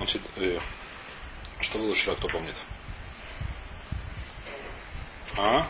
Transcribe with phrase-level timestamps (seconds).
[0.00, 0.58] Значит, э,
[1.60, 2.54] что было вчера, кто помнит?
[5.36, 5.68] А?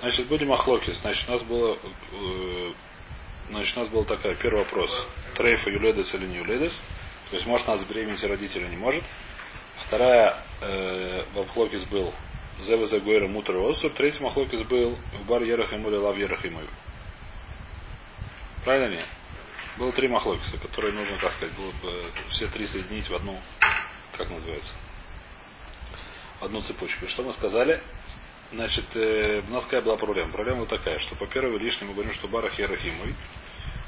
[0.00, 0.90] Значит, будем охлоки.
[0.90, 1.78] Значит, у нас было
[2.10, 2.72] э,
[3.50, 4.90] значит, у нас был такой первый вопрос.
[5.36, 6.72] Трейфа юледес или не юледес?
[7.30, 9.04] То есть может нас беременеть родители не может.
[9.86, 12.12] Вторая э, в был
[12.62, 13.92] Зева Загуэра Мутер Осур.
[13.92, 16.40] Третий Махлокис был в бар Ерах ему или Лав Ерах.
[18.64, 19.06] Правильно нет?
[19.78, 23.40] Было три Махлокиса, которые нужно, как сказать, было бы все три соединить в одну,
[24.16, 24.74] как называется,
[26.40, 27.06] в одну цепочку.
[27.06, 27.80] Что мы сказали?
[28.50, 30.32] Значит, э, у нас какая была проблема?
[30.32, 33.14] Проблема вот такая, что по первой лишней мы говорим, что барах ерахимуй.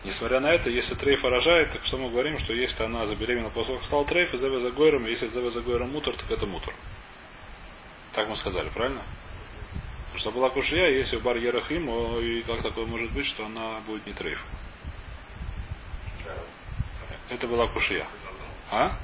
[0.05, 3.73] Несмотря на это, если трейф рожает, так что мы говорим, что если она забеременела после
[3.73, 6.47] того, как стал трейф, и зеве за гойром, если зеве за гойром мутор, так это
[6.47, 6.73] мутор.
[8.13, 9.03] Так мы сказали, правильно?
[10.15, 14.07] Что была кушья, если у бар Ерахим, и как такое может быть, что она будет
[14.07, 14.41] не трейф?
[17.31, 18.07] Это была кушья.
[18.71, 18.99] А?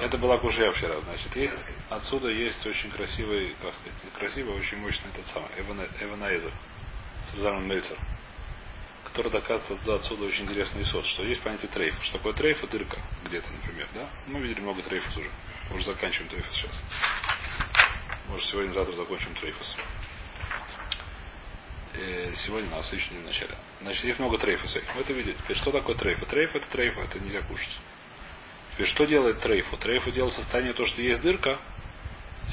[0.00, 1.00] Это была кушья вчера.
[1.00, 1.54] Значит, есть,
[1.90, 5.50] отсюда есть очень красивый, как сказать, красивый, очень мощный этот самый,
[6.00, 6.52] Эванаизер,
[7.30, 7.98] Сарзарман Мельцер,
[9.04, 12.00] который доказывает отсюда очень интересный сот, что есть понятие трейфа.
[12.04, 12.60] Что такое трейф?
[12.70, 14.08] Дырка где-то, например, да?
[14.26, 15.30] Мы видели много трейфов уже.
[15.74, 16.82] Уже заканчиваем טרפות сейчас.
[18.28, 19.76] Может, сегодня, завтра закончим טרפות.
[21.98, 23.56] Э, сегодня нас еще не в начале.
[23.80, 25.34] Значит, их много трейфов Мы это видели.
[25.34, 26.26] Теперь, что такое трейфа?
[26.26, 27.76] Трейф это трейфа, это нельзя кушать.
[28.72, 29.76] Теперь, что делает трейфу?
[29.76, 31.58] Трейфу делает состояние то, что есть дырка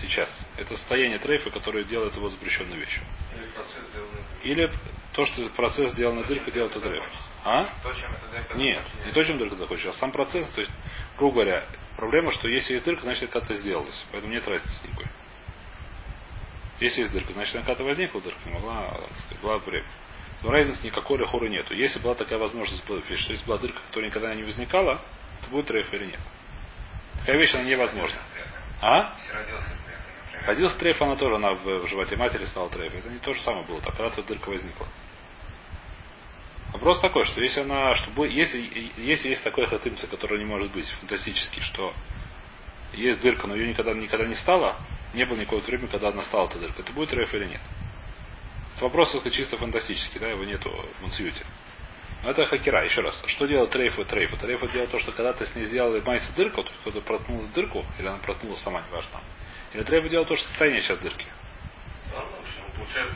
[0.01, 0.29] сейчас.
[0.57, 3.03] Это состояние трейфа, которое делает его запрещенной вещью.
[4.43, 4.71] Или
[5.13, 7.03] то, что процесс сделан дырка, делает это трейф.
[7.43, 7.69] А?
[8.55, 10.49] Нет, не то, чем дырка захочешь, а сам процесс.
[10.49, 10.71] То есть,
[11.17, 11.65] грубо говоря,
[11.95, 14.05] проблема, что если есть дырка, значит, когда-то сделалось.
[14.11, 15.07] Поэтому нет разницы никакой.
[16.79, 19.85] Если есть дырка, значит, она когда-то возникла дырка, не могла, так сказать, была время.
[20.41, 21.73] Но разницы никакой рехоры нету.
[21.73, 25.01] Если была такая возможность, что если была дырка, которая никогда не возникала,
[25.41, 26.19] то будет трейф или нет.
[27.19, 28.19] Такая вещь, она невозможна.
[28.81, 29.15] А?
[30.45, 32.93] Родился трейф, она тоже, она в, животе матери стала трейф.
[32.93, 34.87] Это не то же самое было, так когда-то дырка возникла.
[36.73, 40.87] Вопрос такой, что если она, что если, если есть такой хатымца, который не может быть
[40.99, 41.93] фантастический, что
[42.91, 44.75] есть дырка, но ее никогда, никогда не стало,
[45.15, 47.61] не было никакого времени, когда она стала эта дырка, это будет реф или нет?
[48.75, 51.45] Это вопрос только чисто фантастический, да, его нету в Мансиюте.
[52.23, 53.23] Но это хакера, еще раз.
[53.27, 54.37] Что делает трейф и трейф?
[54.39, 57.85] Трейф делает то, что когда ты с ней сделал майса дырку, то кто-то проткнул дырку,
[57.97, 59.21] или она проткнула сама, неважно.
[59.73, 61.25] Или трейф делает то, что состояние сейчас дырки.
[62.11, 62.25] Да,
[62.75, 63.15] получается,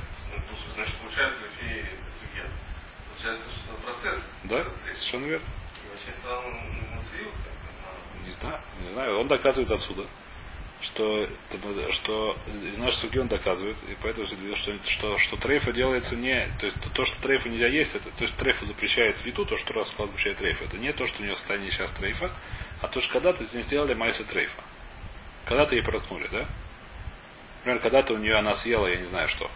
[0.75, 1.41] значит, получается,
[3.09, 4.23] Получается, что процесс.
[4.45, 5.45] Да, совершенно верно.
[5.83, 6.43] И вообще стал
[8.29, 9.19] не знаю, не знаю.
[9.19, 10.05] Он доказывает отсюда,
[10.81, 11.27] что,
[11.89, 14.25] что из нашей суги он доказывает, и поэтому
[14.55, 18.23] что, что, что трейфа делается не, то есть то, что трейфа нельзя есть, это, то
[18.23, 21.35] есть трейфа запрещает виду, то, что раз запрещает трейфа, это не то, что у нее
[21.35, 22.31] состояние сейчас трейфа,
[22.81, 24.63] а то, что когда-то здесь сделали майса трейфа.
[25.45, 26.47] Когда-то ей проткнули, да?
[27.59, 29.49] Например, когда-то у нее она съела, я не знаю что.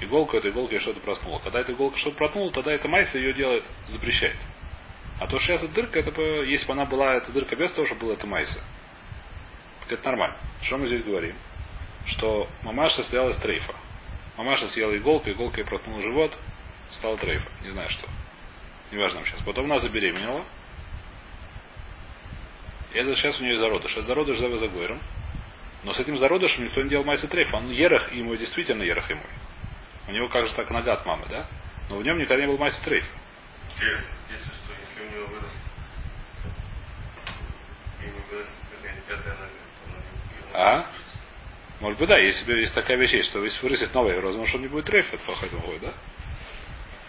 [0.00, 1.38] Иголку, эта иголка что-то проснула.
[1.40, 4.36] Когда эта иголка что-то проткнула, тогда эта майса ее делает, запрещает.
[5.20, 7.86] А то, что сейчас эта дырка, это, если бы она была, эта дырка без того,
[7.86, 8.64] чтобы была эта майса.
[9.88, 10.36] Так это нормально.
[10.62, 11.34] Что мы здесь говорим?
[12.06, 13.74] Что мамаша съела из трейфа.
[14.36, 16.36] Мамаша съела иголку, иголка ей проткнула живот,
[16.90, 17.48] стала трейфа.
[17.62, 18.06] Не знаю что.
[18.92, 19.40] Неважно сейчас.
[19.42, 20.44] Потом она забеременела.
[22.92, 23.92] И это сейчас у нее зародыш.
[23.92, 25.00] Это зародыш за загойром.
[25.84, 27.56] Но с этим зародышем никто не делал майса трейфа.
[27.56, 29.22] Он ерах ему действительно ерах ему.
[30.06, 31.46] У него как же так нога от мамы, да?
[31.88, 33.06] Но в нем никогда не был майса трейф.
[33.80, 35.52] Если что, если у него вырос,
[38.30, 38.48] вырос
[40.54, 40.86] а?
[41.80, 44.86] Может быть, да, если есть такая вещь, что если вырастет новая, возможно, он не будет
[44.86, 45.92] трейф, это плохой выходит, да?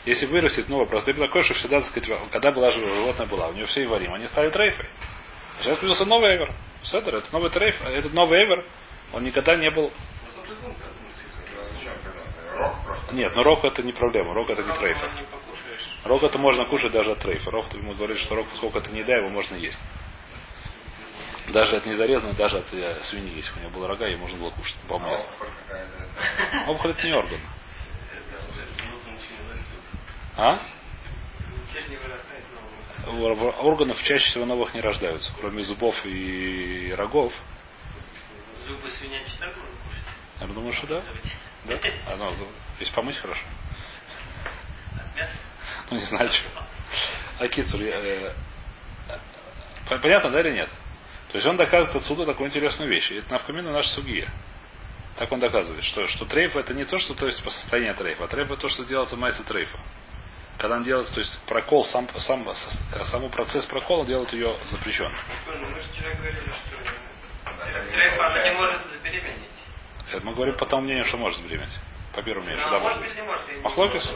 [0.06, 3.66] Если вырастет новая, просто такое, что всегда, так сказать, когда была животное была, у нее
[3.66, 4.88] все варим, они стали трейфой.
[5.62, 6.54] Сейчас появился новый эвер.
[6.84, 8.64] Седер, это новый трейф, а этот новый эвер,
[9.12, 9.92] он никогда не был
[13.12, 14.34] нет, но рог это не проблема.
[14.34, 15.10] Рог это не трейфер.
[16.06, 17.52] Рог это можно кушать даже от трейфа.
[17.52, 19.80] Рог ему говорит, что рог, поскольку это не да, его можно есть.
[21.52, 24.52] Даже от незарезанного, даже от э, свиньи, если у него было рога, ее можно было
[24.52, 24.76] кушать.
[24.88, 25.18] По мне.
[26.68, 27.40] Опухоль это не орган.
[30.38, 30.60] А?
[33.62, 37.34] Органов чаще всего новых не рождаются, кроме зубов и рогов.
[38.68, 40.40] Зубы свинячьи так можно кушать?
[40.42, 41.04] Я думаю, что да.
[41.66, 41.80] Да?
[42.06, 42.36] А, ну,
[42.80, 43.44] если помыть хорошо.
[45.90, 46.48] Ну, не знаю, что.
[47.40, 48.34] А Кицур, э,
[50.02, 50.70] понятно, да или нет?
[51.32, 53.12] То есть он доказывает отсюда такую интересную вещь.
[53.12, 54.28] И это навкамина наша сугия.
[55.18, 58.24] Так он доказывает, что, что трейф это не то, что то есть по состоянию трейфа,
[58.24, 59.78] а трейф это то, что делается майса трейфа.
[60.58, 62.46] Когда он делает, то есть прокол, сам, сам,
[63.04, 65.14] саму процесс прокола делает ее запрещенным.
[65.48, 66.54] Мы же вчера говорили, что
[67.46, 68.54] Да, трейф, она не получается.
[68.54, 69.50] может забеременеть.
[70.12, 71.78] Это мы говорим по тому мнению, что может забеременеть.
[72.14, 73.64] По первому мнению, что Ну, да, а может может быть, не может.
[73.64, 74.12] Махлокис?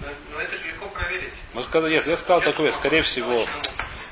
[0.00, 1.32] Но, но это же легко проверить.
[1.54, 3.46] Мы сказали, нет, я сказал такое, скорее всего.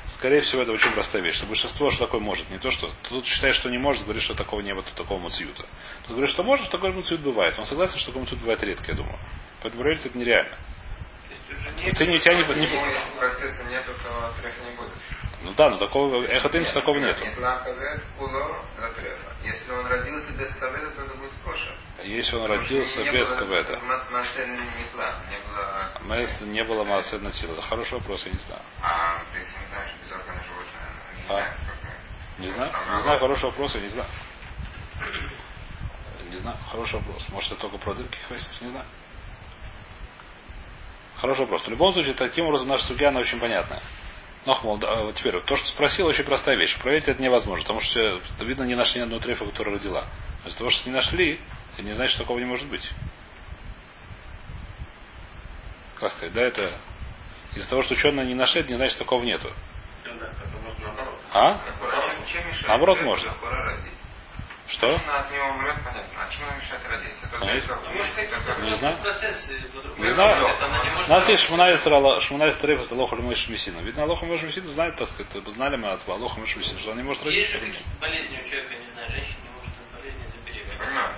[0.09, 1.35] Скорее всего, это очень простая вещь.
[1.35, 2.49] Что большинство, что такое может.
[2.49, 5.65] Не то, что тут считает, что не может, говорит, что такого не было, такого муциюта.
[6.03, 7.57] Тут говорит, что может, такой муциют бывает.
[7.57, 9.17] Он согласен, что такой муциют бывает редко, я думаю.
[9.61, 10.55] Поэтому проверить это нереально.
[11.83, 14.91] Нет- ты не, тебя не, если процесса нету, то трефа не будет.
[15.45, 16.97] Ну да, но такого эхотымца такого.
[16.97, 17.17] Нет.
[19.43, 21.75] Если он родился без каведа, то это будет кошер.
[22.03, 24.07] Если он родился без ма-
[26.01, 26.83] Масель не было...
[26.83, 27.61] Массы на силу.
[27.61, 28.61] Хороший вопрос, я не знаю.
[28.81, 31.27] А, ты если не знаешь, без органа животное, не А.
[31.27, 31.53] знаю,
[32.39, 33.01] Не знаю.
[33.03, 34.09] Знаю, хороший вопрос, я не знаю.
[36.31, 37.23] Не знаю, хороший вопрос.
[37.29, 38.17] Может, это только про дырки
[38.61, 38.85] не знаю.
[41.17, 41.61] Хороший вопрос.
[41.61, 43.81] В любом случае, таким образом наша судья, она очень понятная.
[44.45, 46.77] Но, мол, да, вот теперь, вот то, что спросил, очень простая вещь.
[46.79, 50.05] Проверить это невозможно, потому что, видно, не нашли ни одну трефу, которая родила.
[50.45, 51.39] Из-за того, что не нашли,
[51.73, 52.91] это не значит, что такого не может быть.
[55.99, 56.71] Как сказать, да, это...
[57.55, 59.49] Из-за того, что ученые не нашли, это не значит, что такого нету.
[61.33, 61.59] А?
[62.67, 63.33] Наоборот, можно.
[64.67, 64.95] Что?
[64.95, 66.09] От него умрет, понятно.
[66.17, 67.13] А чем она мешает родить?
[67.21, 67.75] Это Конечно.
[67.75, 68.97] только- А Не знаю.
[69.97, 71.05] Не знаю.
[71.05, 71.43] У нас есть.
[71.43, 71.77] Шмуна
[72.21, 73.79] Шмуна Трейф это Алоха Мойш Мессина.
[73.79, 76.97] Видно, Алоха Мойш Мессина знает, так сказать, знали мы от Алоха Мойш Мессина, что он
[76.97, 77.41] не может родить.
[77.41, 80.77] Есть же какие-то болезни у человека, не знаю, женщина не может от болезни забеременеть.
[80.79, 81.13] понимаю,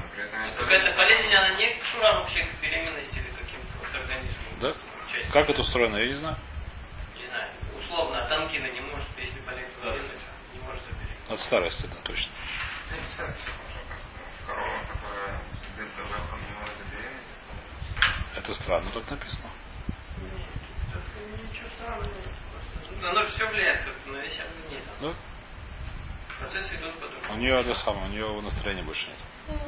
[0.59, 4.43] Какая-то болезнь, она не кшура вообще к беременности или каким-то вот организму.
[4.61, 4.73] Да?
[5.31, 6.37] Как это устроено, я не знаю.
[7.15, 7.49] Не знаю,
[7.81, 10.11] условно, от ангины не может, если болезнь болезнь,
[10.53, 11.29] не может забеременеть.
[11.31, 12.31] От старости, да, точно.
[18.35, 19.49] Это странно, так написано.
[22.87, 24.89] Просто, Оно же все влияет как-то на весь организм.
[25.01, 25.13] Да?
[26.39, 27.39] Процессы идут У по-другому.
[27.39, 29.59] нее это самое, у нее настроения больше нет.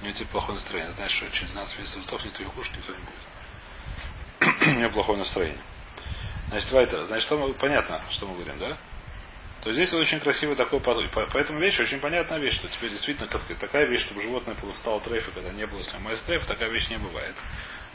[0.00, 0.92] У нее типа плохое настроение.
[0.92, 4.62] Знаешь, что через 12 месяцев сдохнет, ее кушать никто не будет.
[4.66, 5.60] У нее плохое настроение.
[6.48, 8.78] Значит, ווײַטער, значит, что мы, понятно, что мы говорим, да?
[9.62, 10.80] То здесь очень красивый такой
[11.32, 15.00] Поэтому вещь очень понятная вещь, что теперь действительно, как сказать, такая вещь, чтобы животное стало
[15.00, 17.34] трейфа, когда не было в нем מעשה трейфа, такая вещь не бывает.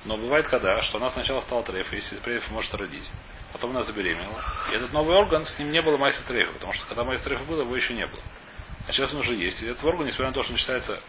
[0.06, 3.10] Но бывает когда, что она сначала стала трейфа, если трейф может родить.
[3.54, 4.44] Потом она забеременела.
[4.72, 7.44] И этот новый орган, с ним не было מעשה трейфа, потому что когда מעשה трейфа
[7.46, 8.22] было, его еще не было.
[8.88, 9.62] А сейчас он уже есть.
[9.62, 11.00] И этот орган, несмотря на то, что он считается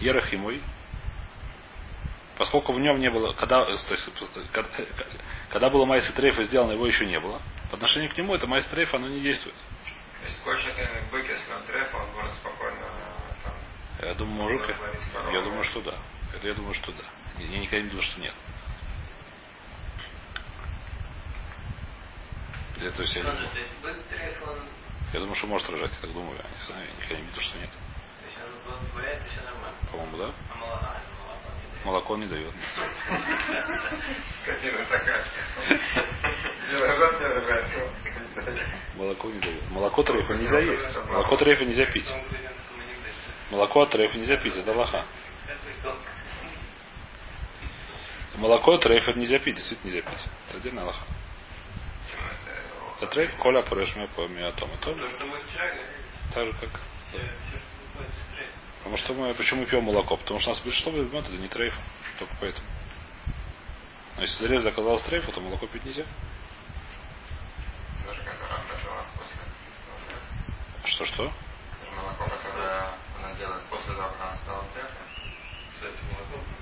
[0.00, 0.60] ерохимой,
[2.40, 4.70] поскольку в нем не было, когда, э, то есть, э, когда,
[5.50, 7.38] когда было майса трейфа сделано, его еще не было.
[7.68, 9.54] По отношению к нему это майса трейфа, оно не действует.
[10.20, 12.78] То есть и бык, если он треф, он может спокойно
[13.44, 13.54] там,
[14.08, 14.74] Я думаю, мужик,
[15.12, 15.36] корову.
[15.36, 15.94] я думаю, что да.
[16.34, 17.04] Это я думаю, что да.
[17.40, 18.34] Я никогда не видел, что нет.
[22.78, 23.50] Я, то есть, я, думаю,
[25.12, 26.38] я думаю, что может рожать, я так думаю.
[26.38, 27.70] Я не знаю, я никогда не видел, что нет.
[29.92, 30.32] По-моему, да?
[31.90, 32.54] Молоко, не дает.
[32.54, 33.66] Молоко он не дает.
[36.86, 37.66] скотина такая.
[38.94, 39.70] Молоко не дает.
[39.70, 40.96] Молоко трейфа нельзя есть.
[41.08, 42.06] Молоко трейфа нельзя пить.
[42.06, 42.22] Том.
[43.50, 45.04] Молоко от трейфа нельзя пить, это лоха.
[48.36, 50.24] Молоко от трейфа нельзя пить, действительно нельзя пить.
[50.48, 51.04] Это отдельная лоха.
[52.98, 54.76] Это трейф, коля порешь по миатома.
[54.76, 55.88] То, что мы вчера говорили,
[56.32, 56.70] Так же, как
[57.08, 58.69] все, все, что выходит из трефа.
[58.80, 60.16] Потому что мы почему пьем молоко?
[60.16, 61.74] Потому что у нас большинство возьмет, это не трейф.
[62.18, 62.66] Только поэтому.
[64.16, 66.04] Но если зарез оказалось трейфа, то молоко пить нельзя.
[68.06, 69.04] Даже когда трефа.
[70.84, 71.32] Что-что?
[71.94, 75.10] Молоко, которое она делает после того, как она стала трефом.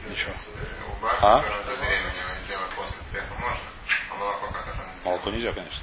[0.08, 0.32] Ничего.
[0.32, 1.38] У бабки, А?
[1.40, 3.68] которая забеременела, сделать после трефа можно.
[4.10, 5.82] А молоко как это она Молоко нельзя, конечно.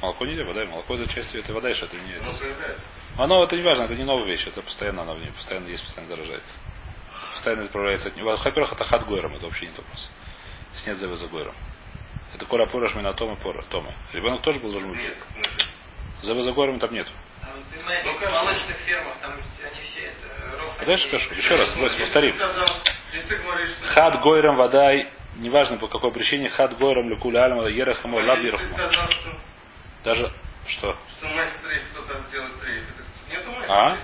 [0.00, 0.64] Молоко нельзя, вода.
[0.64, 2.76] Молоко это часть это вода, что это не это.
[3.18, 5.82] Оно это не важно, это не новая вещь, это постоянно оно в ней, постоянно есть,
[5.84, 6.54] постоянно заражается.
[7.32, 8.34] Постоянно избавляется от него.
[8.36, 10.10] Во-первых, это хат гойром, это вообще не вопрос.
[10.72, 11.54] Здесь нет зева за гойром.
[12.34, 13.92] Это коля порож на тома пора, тома.
[14.12, 15.00] Ребенок тоже был должен быть.
[15.00, 15.68] Нет, значит,
[16.22, 17.10] Зева за гойром там нету.
[17.42, 18.42] А Ну, в конечно.
[18.42, 19.42] молочных фермах, там они
[19.82, 20.74] все это.
[20.78, 21.34] А дальше скажу.
[21.34, 22.34] Еще раз, Брось, повторим.
[23.94, 28.56] Хат гойром водай, неважно по какой причине, хат гойром лекуля альма ерахама лаб Если
[30.02, 30.32] что, Даже
[30.66, 30.96] что?
[31.18, 33.02] что мать трейф, кто-то делает трейф, это
[33.32, 33.98] нету мать А?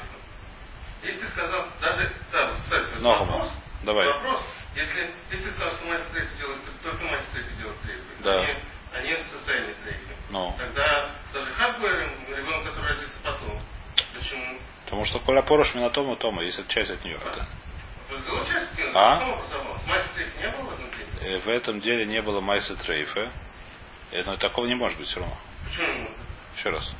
[1.02, 3.50] Если ты сказал, даже, да, кстати, вопрос,
[3.82, 4.06] Давай.
[4.06, 4.42] вопрос,
[4.74, 8.40] если, если ты сказал, что мать трейф делает, только мать трейф делает трейф, Да.
[8.40, 8.54] они,
[8.94, 10.14] они в состоянии трейфа.
[10.30, 10.54] Ну.
[10.58, 13.60] Тогда даже хардвер, ребенок, который родится потом,
[14.14, 14.58] почему?
[14.84, 17.16] Потому что коля порош на тома тома, есть часть от нее.
[17.16, 17.46] Это.
[18.94, 19.18] А?
[20.14, 21.10] трейф в этом трейфе?
[21.20, 23.30] э, в этом деле не было майса трейфа,
[24.12, 25.36] э, но такого не может быть все равно.
[25.66, 26.16] Почему не может?
[26.56, 26.94] Еще раз.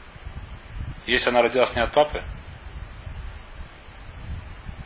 [1.07, 2.23] Если она родилась не от папы,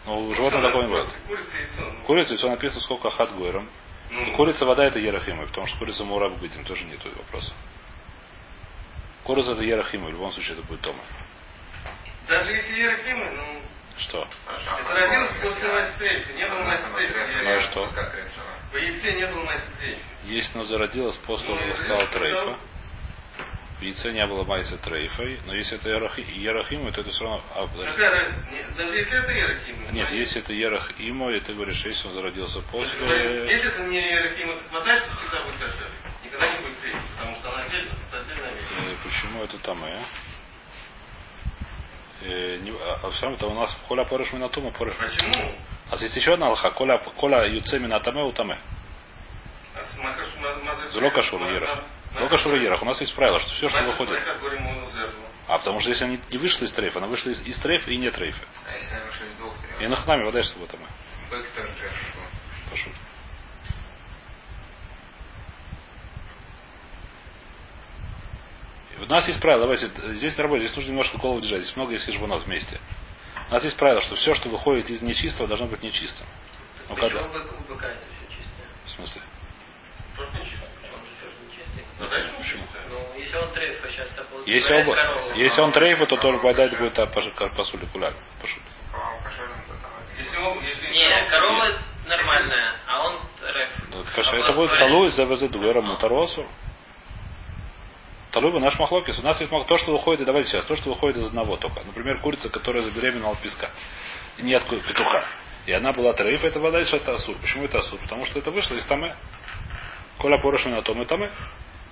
[0.06, 1.08] ну, у животного такого не будет.
[1.26, 1.82] Курица, яйцо.
[1.82, 2.02] ну.
[2.06, 3.68] Курица, написано сколько хат гойром.
[4.10, 7.52] Ну, Курица вода это ерахима, потому что курица мураб быть им тоже нету вопроса.
[9.24, 11.02] Курица это ерахима, в любом случае это будет тома.
[12.28, 13.62] Даже если Ерахимы, ну,
[13.98, 14.26] Что?
[14.46, 16.32] это родилось после майстрейфа.
[16.32, 17.42] Не было майстрейфа.
[17.42, 17.86] Ну и что?
[17.88, 18.14] Как?
[18.72, 20.00] В яйце не было майстрейфа.
[20.24, 22.56] Если она зародилась после того, Ну, как и стала это трейфа,
[23.80, 27.42] в яйце не было майса трейфой, но если это ерахи- ерахима, то это все равно...
[27.54, 27.96] А, подожди.
[28.76, 29.86] Даже если это Ерахимы.
[29.92, 33.50] Нет, если это ерах имо, и ты говоришь, если он зародился после...
[33.50, 35.90] Если это не Ерахима, то хватает, что всегда будет кошер.
[36.22, 38.66] Никогда не будет трейфа, потому что она отдельно, это отдельная вещь.
[38.70, 40.02] Э, Почему это там, э?
[42.22, 44.94] Э, не- А а все равно это у нас коля порыш минатума порыш.
[44.96, 45.54] Почему?
[45.90, 48.58] А есть еще одна алха, коля, коля юце минатаме утаме.
[50.92, 51.78] Зло Ма- ерах.
[52.12, 52.82] Зло шура ерах.
[52.82, 54.14] У нас есть правило, что все, что выходит.
[54.24, 55.12] Трейфа.
[55.48, 57.96] А потому что если они не вышли из трейфа, она вышла из, из трейфа и
[57.96, 58.40] не трейфа.
[58.68, 59.88] А если она вышла из двух И трейфов?
[59.88, 60.78] на хнаме вода был.
[62.70, 62.92] Пошел.
[68.98, 71.92] У нас есть правило, давайте, здесь на работе, здесь нужно немножко голову держать, здесь много
[71.92, 72.80] есть хижбанов вместе.
[73.48, 76.26] У нас есть правило, что все, что выходит из нечистого, должно быть нечистым.
[76.88, 77.26] Ну, Почему когда?
[77.26, 78.66] у быка- у быка это все чистое?
[78.84, 79.22] В смысле?
[80.16, 80.66] Просто не чисто.
[80.92, 81.34] Он же тоже
[82.00, 82.62] Ну, дальше Почему?
[82.88, 84.08] Ну, если он трейфа сейчас
[84.46, 87.20] Если, если он трейфа, то только бодать будет а, то
[89.82, 90.18] там один.
[90.18, 93.20] Если он, если Не, корова нормальная, а он
[93.54, 93.68] реф.
[93.90, 96.46] Ну, это, конечно, это будет талуй за везет дуэра мутаросу.
[98.30, 99.18] Талуй бы наш махлокис.
[99.18, 101.82] У нас есть то, что выходит, давайте сейчас, то, что выходит из одного только.
[101.84, 103.68] Например, курица, которая забеременела от песка.
[104.38, 105.26] Не от петуха.
[105.66, 107.36] И она была трейф, это вода, что это асур.
[107.42, 108.00] Почему это асур?
[108.00, 109.14] Потому что это вышло из таме.
[110.16, 111.30] Коля порошина на том и таме.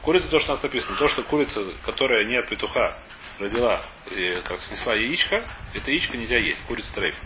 [0.02, 2.99] Курица, то, что у нас написано, то, что курица, которая не от петуха
[3.38, 7.17] родила, и, как снесла яичко, это яичко нельзя есть, курица трейф.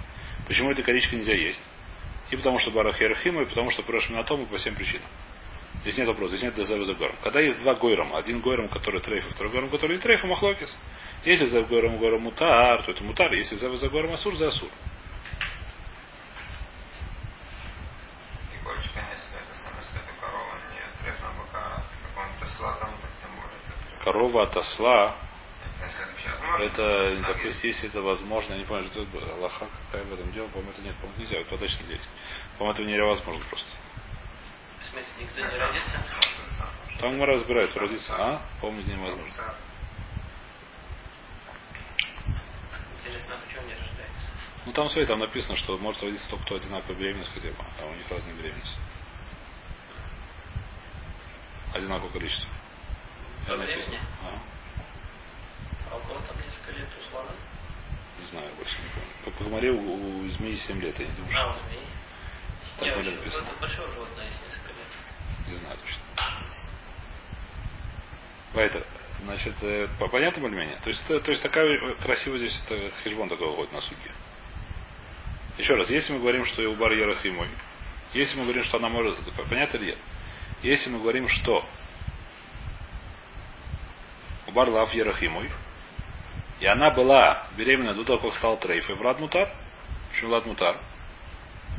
[0.47, 1.63] Почему это яичко нельзя есть?
[2.31, 5.07] И потому что барах Ерахима, и потому что порошина на том, и по всем причинам.
[5.83, 7.17] Здесь нет вопроса, здесь нет дезева за гором.
[7.23, 10.79] Когда есть два гойром, один гойром, который трейф, второй гойром, который не трейф, махлокис.
[11.25, 13.33] Если за гойром гойром мутар, то это мутар.
[13.33, 14.69] Если за за гором асур, за асур.
[18.55, 22.91] И больше, конечно, это самое, что это корова, не треф на бока, какого-нибудь осла там,
[23.03, 23.59] так тем более.
[23.67, 23.92] это треф.
[24.05, 25.15] Корова от осла,
[26.59, 27.63] это так, есть.
[27.63, 30.83] если, это возможно, я не помню, что это Аллаха какая в этом дело, по-моему, это
[30.83, 32.11] нет, по-моему, нельзя, это точно есть.
[32.59, 33.69] По-моему, это невозможно просто.
[34.81, 36.05] В смысле, никто не родится?
[36.99, 38.43] Там мы разбирают, родиться, а?
[38.61, 39.55] Помнить невозможно.
[43.01, 44.31] Интересно, а почему не рождается?
[44.67, 47.87] Ну там все, там написано, что может родиться только кто одинаковая беременность хотя бы, а
[47.87, 48.77] у них разные беременности.
[51.73, 52.49] Одинаковое количество.
[53.47, 53.99] Это написано.
[54.23, 54.39] А,
[55.93, 57.31] А у кого там несколько лет условно?
[58.21, 59.11] не знаю, больше не помню.
[59.25, 61.83] По, по Гоморе у, у змеи 7 лет, я не думаю, А, у змеи.
[62.79, 63.49] Так были очень- написано.
[63.49, 65.49] Это большое животное, есть несколько лет.
[65.49, 66.03] Не знаю точно.
[68.55, 68.87] Вайтер,
[69.25, 70.77] значит, э, по- понятно более-менее?
[70.83, 74.11] То есть, это- то есть такая э, красиво здесь это хижбон такой выходит на суге.
[75.59, 77.49] Еще раз, если мы говорим, что у ерах и мой,
[78.15, 79.19] если мы говорим, что она может,
[79.49, 79.99] понятно ли нет?
[80.63, 81.65] Если мы говорим, что
[84.53, 89.21] у бар лав ерах и она была беременна до того, как стал трейф, и в
[89.21, 89.51] мутар,
[90.11, 90.77] почему лад мутар?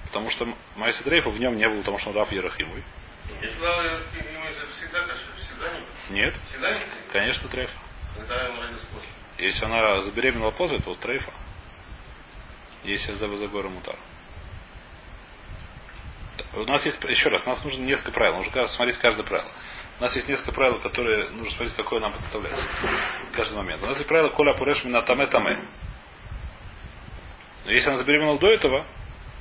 [0.08, 2.84] Потому что Майса Трейфа в нем не было, потому что он Раф Ерахимой.
[3.42, 5.00] Если Лава ему это всегда
[5.42, 5.72] всегда
[6.10, 7.12] не Нет, Всегда не трейф?
[7.12, 7.74] конечно, Трейфа.
[8.16, 9.10] Когда ему родился после.
[9.46, 11.32] Если она забеременела после, то Трейфа.
[12.84, 13.96] Если за Загора Мутар.
[16.56, 18.38] У нас есть, еще раз, у нас нужно несколько правил.
[18.38, 19.52] Нужно смотреть каждое правило.
[20.04, 22.66] У нас есть несколько правил, которые нужно смотреть, какое нам представляется.
[23.32, 23.82] В каждый момент.
[23.84, 25.30] У нас есть правило Коля Пуреш Мина Таме.
[27.64, 28.86] Но если она забеременела до этого,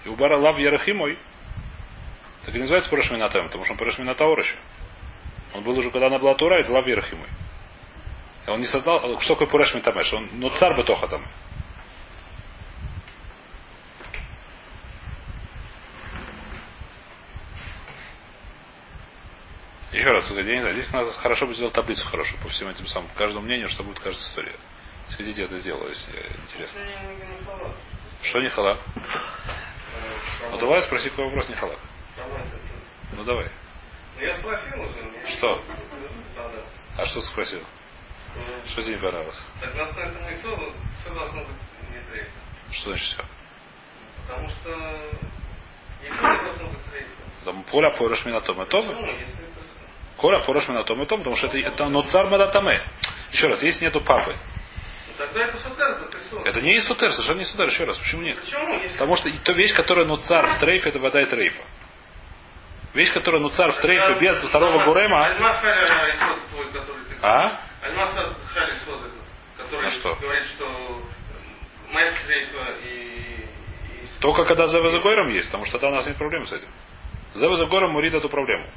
[0.04, 1.19] и у Бара Лав Ярахимой,
[2.45, 4.54] так и называется Пуреш Мина Таме, потому что он Пуреш Мина Таур еще.
[5.52, 7.26] Он был уже, когда она была Тура, это Лав Ярахимой.
[8.47, 10.04] Он не создал, что такое Пуреш Мина Таме?
[10.04, 11.25] Что он, ну царь бы тоха там.
[20.32, 22.86] Еще раз, я не знаю, здесь надо хорошо бы сделать таблицу хорошую по всем этим
[22.86, 24.56] самым, по каждому мнению, что будет каждая история.
[25.08, 26.12] Сходите, я это сделаю, если
[26.44, 26.80] интересно.
[28.22, 28.78] Что не халак?
[30.50, 31.78] Ну давай спроси, какой вопрос не халак.
[33.12, 33.50] Ну давай.
[34.16, 35.12] Ну я спросил уже.
[35.36, 35.62] Что?
[36.96, 37.60] А что ты спросил?
[38.34, 39.38] Ну, Что тебе не понравилось?
[39.60, 41.56] Согласно этому исоду, все должно быть
[41.90, 42.30] не трейфа.
[42.70, 43.24] Что значит все?
[44.22, 44.70] Потому что
[46.02, 47.10] никто не должно быть трейфа.
[47.44, 48.88] Там Коля Порош Минатома тоже.
[48.88, 49.10] Почему?
[49.10, 49.51] Если это...
[50.16, 52.83] Коля Порош Минатома том, потому что это, это но цар Мадатаме.
[53.33, 54.37] Еще раз, если нету папы.
[55.09, 56.47] Ну, тогда это сутер, это сон.
[56.47, 57.66] Это не Исутер, совершенно не Исутер.
[57.66, 58.40] Еще раз, почему нет?
[58.40, 58.78] Почему?
[58.92, 61.62] Потому что то вещь, которая ну цар в трейфе, это вода и трейфа.
[62.95, 64.85] Вещь, которая ну цар в трейфе без второго
[67.09, 67.16] ты...
[67.23, 67.61] А?
[67.83, 69.00] Альма Халя Исод,
[69.57, 70.14] который А что?
[70.16, 71.02] говорит, что
[71.90, 72.88] Майс Трейфа и...
[72.88, 74.21] и...
[74.21, 76.69] Только когда за Гойром есть, потому что тогда у нас нет проблем с этим.
[77.35, 78.69] За Гойром мурит эту проблему.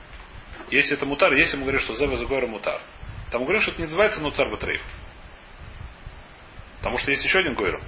[0.70, 2.82] Если это мутар, если мы говорим, что Зева за Гойром мутар.
[3.32, 4.82] Там говорим, что это не называется нуцар батрейф.
[6.80, 7.82] Потому что есть еще один Гойром.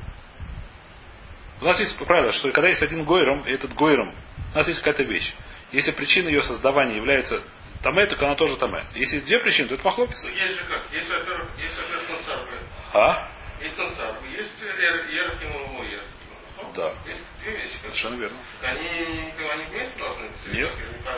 [1.62, 4.14] У нас есть правило, что когда есть один Гойром, и этот Гойром,
[4.54, 5.34] у нас есть какая-то вещь.
[5.72, 7.42] Если причина ее создавания является
[7.84, 8.86] Таме, так она тоже Таме.
[8.96, 10.18] Если есть две причины, то это махлопис.
[10.24, 10.92] Ну, Есть же как?
[10.92, 12.64] Есть, во-первых, есть, во-первых, Нацар.
[12.94, 13.28] А?
[13.62, 14.18] Есть Нацар.
[14.26, 16.00] Есть Ерахимова и
[16.76, 16.94] Да.
[17.06, 17.78] Есть две вещи.
[17.82, 18.38] Совершенно верно.
[18.62, 20.54] Они, они вместе должны быть?
[20.54, 20.76] Нет,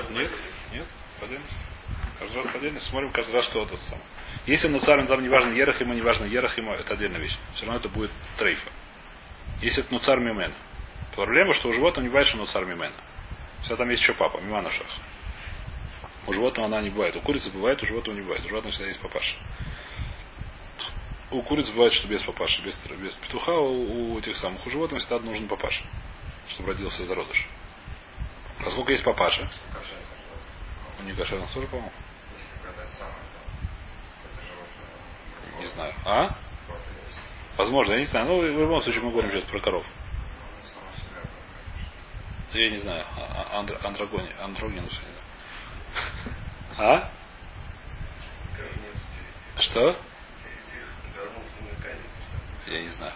[0.09, 0.31] нет,
[1.19, 1.55] по отдельности.
[2.19, 3.99] Каждый раз по отдельности смотрим каждый раз, что это сам.
[4.45, 7.37] Если на царь там не важно ерах ему, не важно ерах ему, это отдельная вещь.
[7.53, 8.69] Все равно это будет трейфа.
[9.61, 10.53] Если это нуцар мимена.
[11.15, 12.93] Проблема, что у животного не бывает, что нуцар мимена.
[13.63, 14.87] Все там есть еще папа, мимана шах.
[16.27, 17.15] У животного она не бывает.
[17.15, 18.43] У курицы бывает, у животного не бывает.
[18.45, 19.35] У животного всегда есть папаша.
[21.31, 24.65] У куриц бывает, что без папаши, без, без петуха, у, у этих самых.
[24.65, 25.83] У животных всегда нужен папаша,
[26.49, 27.47] чтобы родился зародыш.
[28.63, 29.49] Поскольку есть папаша,
[30.99, 31.91] У некошерных тоже, по-моему.
[35.59, 35.93] Не знаю.
[36.05, 36.35] А?
[37.57, 38.27] Возможно, я не знаю.
[38.27, 39.85] Ну, в любом случае, мы говорим сейчас про коров.
[42.51, 43.05] Я не знаю.
[43.17, 44.93] А- а- Андр, андрогони, андрогинус.
[46.77, 47.09] А?
[49.57, 49.97] Что?
[52.67, 53.13] Я не знаю.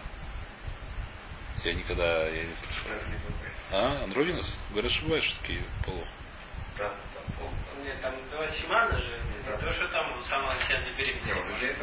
[1.63, 2.91] Я никогда я не слышал.
[3.71, 4.03] А?
[4.03, 4.45] Андрогинус?
[4.71, 6.03] Говорят, что бывает, такие полу.
[7.83, 11.75] Нет, там два Симана же, не то, что там он сам себя Не, нет,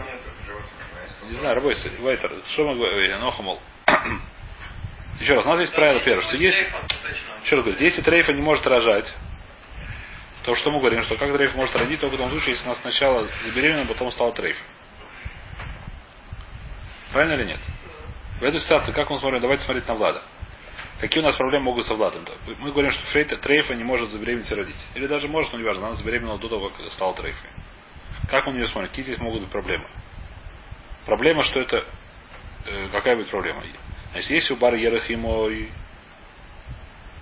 [0.46, 0.70] животных,
[1.28, 2.00] Не знаю, работает.
[2.00, 3.20] Вайтер, что мы говорим?
[3.20, 3.60] Нохамол.
[5.20, 6.58] Еще раз, у нас есть правило первое, что есть...
[7.42, 9.12] Еще раз говорю, если трейфа не может рожать,
[10.44, 12.74] то что мы говорим, что как трейф может родить, только в том случае, если она
[12.76, 14.56] сначала забеременела, потом стала трейф.
[17.12, 17.60] Правильно или нет?
[18.40, 20.22] В этой ситуации, как мы смотрим, давайте смотреть на Влада.
[21.00, 22.26] Какие у нас проблемы могут со Владом?
[22.58, 24.86] Мы говорим, что Фрейта, трейфа не может забеременеть и родить.
[24.94, 27.50] Или даже может, но не важно, она забеременела до того, как стала трейфой.
[28.28, 28.90] Как мы на нее смотрим?
[28.90, 29.86] Какие здесь могут быть проблемы?
[31.06, 31.84] Проблема, что это...
[32.66, 33.62] э, какая будет проблема?
[34.12, 35.72] Значит, если у Бар Ерахимой,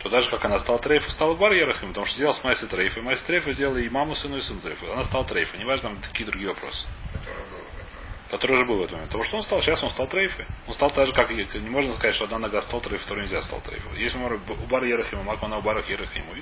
[0.03, 3.03] то даже как она стала трейфой, стала Бар Ерахим, потому что сделал с Майси трейфой.
[3.03, 4.93] Майси трейфой сделала и маму, сыну, и сыну трейфой.
[4.93, 5.61] Она стала трейфой.
[5.61, 6.85] Неважно, там какие другие вопросы.
[7.13, 7.89] который был в этом.
[8.31, 9.11] Который уже был в этот момент.
[9.11, 10.45] Потому что он стал, сейчас он стал трейфой.
[10.67, 13.41] Он стал так же, как не можно сказать, что одна нога стал трейфой, второй нельзя
[13.43, 13.63] стал.
[13.95, 16.35] Если мы говорим, у Бар Ерахима, Маквана у Барах Ерахиму.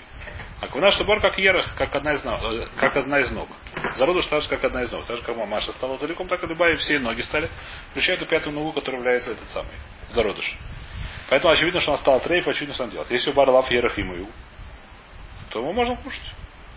[0.60, 3.48] Аквана, что Бар как Ерах, как одна из ног, э, как одна из ног.
[3.96, 5.06] Зародыш так же, как одна из ног.
[5.06, 7.50] Так же, как Маша стала целиком, так и любая все ноги стали.
[7.90, 9.74] Включая эту пятую ногу, которая является этот самый.
[10.08, 10.56] Зародыш.
[11.28, 13.10] Поэтому очевидно, что она стала трейф, очевидно, что она делает.
[13.10, 14.28] Если у Бар Лав Ерахиму,
[15.50, 16.34] то его можно кушать.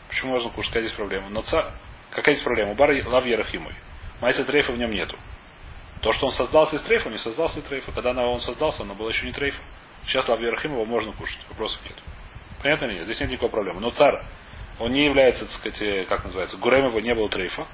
[0.09, 0.71] Почему можно кушать?
[0.71, 1.29] Какая здесь проблема?
[1.29, 1.73] Но ца...
[2.11, 2.71] Какая здесь проблема?
[2.71, 3.71] У Бар Лав Ерахиму.
[4.21, 5.17] Майса трейфа в нем нету.
[6.01, 7.91] То, что он создался из трейфа, не создался из трейфа.
[7.91, 9.61] Когда он создался, оно было еще не трейфа.
[10.05, 11.39] Сейчас Лав Ерахим его можно кушать.
[11.49, 11.95] Вопросов нет.
[12.61, 13.03] Понятно или нет?
[13.05, 13.81] Здесь нет никакой проблемы.
[13.81, 14.23] Но царь,
[14.79, 17.67] он не является, так сказать, э, как называется, Гурем его не было трейфа.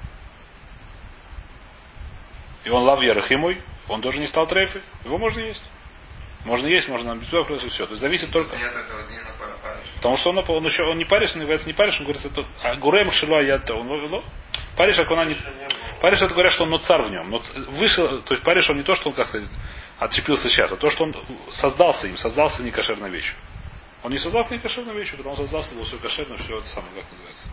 [2.64, 4.82] И он Лав Ерахимой, он тоже не стал трейфой.
[5.04, 5.62] Его можно есть.
[6.44, 7.86] Можно есть, можно без вопросов, все.
[7.86, 8.56] То есть зависит только...
[8.56, 8.72] Нет.
[9.96, 12.44] Потому что он, он еще он не париш, он является не париш, он говорит, это
[12.62, 14.22] а гурем шило я он ну,
[14.76, 15.36] париш, как он не
[16.06, 17.28] париш, это говорят, что он но царь в нем.
[17.28, 17.42] Но
[17.80, 19.48] вышел, то есть париш он не то, что он, как сказать,
[19.98, 21.12] отчепился сейчас, а то, что он
[21.50, 23.34] создался им, создался некошерной вещью.
[24.04, 27.10] Он не создался некошерной вещью, когда он создался, было все кошерно, все это самое, как
[27.10, 27.48] называется.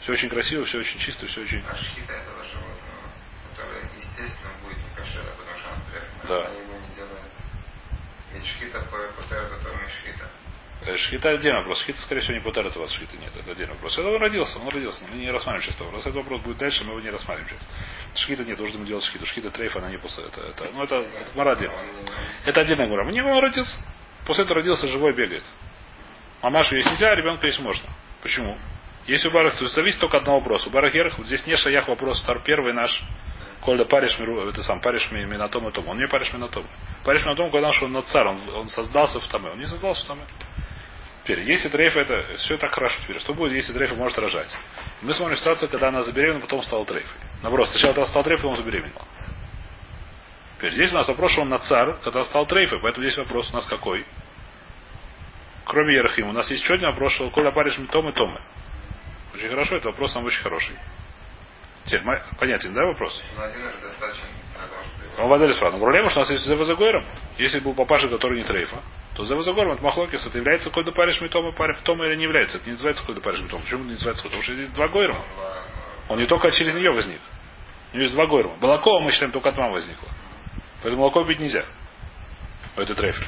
[0.00, 1.62] Все очень красиво, все очень чисто, все очень.
[1.70, 3.06] А шхита этого животного,
[3.54, 6.48] которое, естественно, будет не потому что он трефный, Да.
[6.50, 7.32] его не делает.
[8.32, 10.26] Ведь шхита по путер, это тоже шхита.
[10.86, 11.80] Э, Шхита отдельный вопрос.
[11.82, 13.32] Шхита, скорее всего, не путер это у вас шхита нет.
[13.36, 13.98] Это отдельный вопрос.
[13.98, 15.02] Это он родился, он родился.
[15.10, 16.02] Мы не рассматриваем сейчас этот вопрос.
[16.02, 17.68] Этот вопрос будет дальше, мы его не рассматриваем сейчас.
[18.22, 19.26] Шхита нет, нужно делать шхиту.
[19.26, 20.24] Шхита трейф, она не после.
[20.24, 21.52] Это, это, ну, это, это мара.
[21.52, 21.68] Он не-
[22.46, 23.04] Это отдельная гора.
[23.04, 23.76] Мне он родился.
[24.26, 25.44] После этого родился живой, бегает.
[26.42, 27.88] Мамашу есть нельзя, а ребенка есть можно.
[28.22, 28.56] Почему?
[29.06, 30.68] Если у барах, то зависит только от одного вопроса.
[30.68, 33.02] У барах ерах, вот здесь не шаях вопрос, стар первый наш,
[33.62, 35.86] Кольда париш миру, это сам париш ми- минатом и том.
[35.88, 36.64] Он не париш минатом.
[37.04, 39.50] Париш минатом, когда что он над царь, он, он создался в Таме.
[39.50, 40.22] Он не создался в Таме.
[41.30, 43.20] Теперь, если трейфа это, все так хорошо теперь.
[43.20, 44.50] Что будет, если трейфа может рожать?
[45.00, 47.20] Мы смотрим ситуацию, когда она забеременела, потом стала трейфой.
[47.40, 49.06] Наоборот, сначала она стала трейфой, потом забеременела.
[50.56, 53.48] Теперь, здесь у нас вопрос, что он на царь, когда стал трейфой, поэтому здесь вопрос
[53.52, 54.04] у нас какой?
[55.66, 58.40] кроме Ерахим, у нас есть еще один вопрос, что Коля паришь Том и Томы.
[59.32, 60.74] Очень хорошо, это вопрос нам очень хороший.
[61.84, 62.02] Теперь,
[62.40, 63.22] понятен, да, вопрос?
[63.36, 64.26] Но один достаточно.
[65.28, 67.04] Вода Но проблема, что у нас есть Зева Загойром.
[67.36, 68.80] Если был папаша, который не трейфа,
[69.14, 72.56] то Зева Загойром от Махлокис, это является Коль паришь Митома, паришь Тома или не является.
[72.56, 73.62] Это не называется Коль паришь Митома.
[73.62, 75.22] Почему не называется Потому что здесь два Гойрма.
[76.08, 77.20] Он не только через нее возник.
[77.92, 78.52] У него есть два Гойрма.
[78.60, 80.08] Молоко мы считаем только от мамы возникло.
[80.82, 81.64] Поэтому молоко пить нельзя.
[82.76, 83.26] Это трейфер.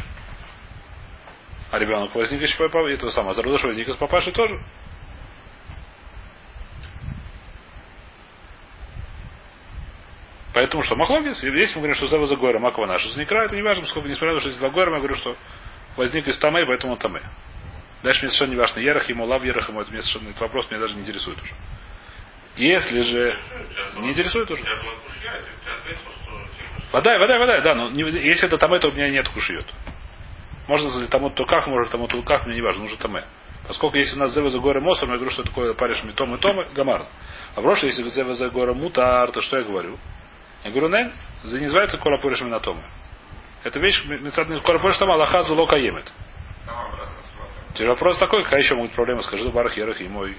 [1.71, 4.59] А ребенок возник еще папа, это самое, зародыш возник из папаши тоже.
[10.63, 13.63] Поэтому что, Махлогис, если мы говорим, что Зева за Гойра, Макова наша, Зникра, это не
[13.63, 15.37] важно, сколько, несмотря на то, что здесь два Гойра, я говорю, что
[15.97, 17.21] возник из Тамы, поэтому Тамы.
[18.05, 20.71] Дальше мне совершенно не важно, Ерах ему, Лав Ерах ему, это мне совершенно, этот вопрос
[20.71, 21.53] меня даже не интересует уже.
[22.59, 23.37] Если же
[23.97, 24.63] не интересует уже.
[26.93, 29.67] Вода, вода, вода, да, но не, если это Тамэ, то у меня нет кушиет.
[30.69, 33.25] Можно за тому то как, может тому то как, мне не важно, нужно Тамэ.
[33.67, 36.39] Поскольку если у нас Зева за горы Мосом, я говорю, что такое паришь Митом и
[36.39, 37.07] Тома, Гамар.
[37.57, 39.99] А прошлое, если Зева за горы Мутар, то что я говорю?
[40.65, 41.13] Я говорю, не,
[41.45, 42.83] за не называется Кола Пориш Минатома.
[43.65, 44.03] Это вещь,
[44.63, 46.11] Кола Пориш Тома, Аллаха Зуло Каемет.
[47.75, 50.37] Теперь вопрос такой, какая еще могут проблемы, скажи, Барах Ерах и мой.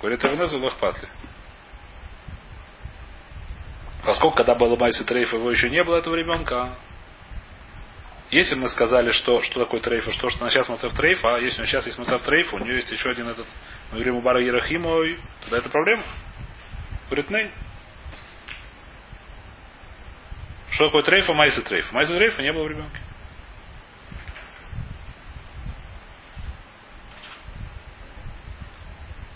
[0.00, 1.08] Говорит, Эвне Зулох Патли.
[4.04, 6.70] Поскольку, когда был Майси Трейф, его еще не было этого ребенка,
[8.30, 11.62] если мы сказали, что, что такое трейф, что, что на сейчас Мацев трейф, а если
[11.62, 13.46] у сейчас есть Мацев трейф, у нее есть еще один этот,
[13.90, 16.02] мы говорим у Бара Ерахимой, тогда это проблема.
[17.06, 17.50] Говорит, не.
[20.78, 21.90] Что такое трейф, а майса трейф?
[21.90, 23.00] Майса трейфа не было в ребенке.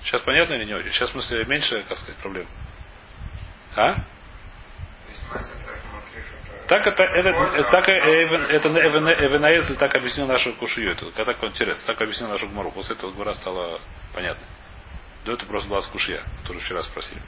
[0.04, 0.92] Сейчас понятно или не очень?
[0.92, 2.46] Сейчас в смысле меньше, как сказать, проблем.
[3.74, 3.96] А?
[6.68, 10.92] Так это, это, так, это Эвенаэзль так объяснил нашу кушию.
[10.92, 11.86] Это так интересно.
[11.88, 12.70] Так объяснил нашу гмору.
[12.70, 13.80] После этого гмора стало
[14.14, 14.46] понятно.
[15.24, 17.20] До этого просто была скушья, которую вчера спросили.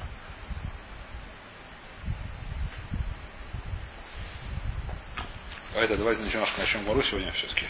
[5.75, 7.67] Давайте, давайте немножко начнем гмору сегодня все-таки.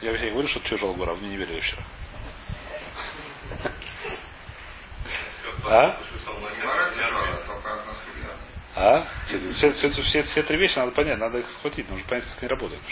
[0.00, 1.82] Я вообще говорю, что тяжелый гора, мне не верили вчера.
[5.66, 6.00] А?
[8.76, 9.08] А?
[9.52, 12.48] Все, все, все, все три вещи надо понять, надо их схватить, нужно понять, как они
[12.48, 12.82] работают.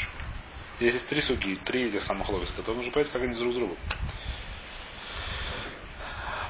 [0.78, 3.56] Если есть три суги, три этих самых логиска, то нужно понять, как они друг с
[3.56, 3.76] другом.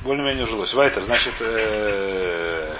[0.02, 0.74] Более-менее жилось.
[0.74, 2.76] Вайтер, значит, э...